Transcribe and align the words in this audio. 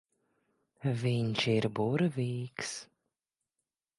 Viņš 1.01 1.43
ir 1.51 1.67
burvīgs. 1.79 2.73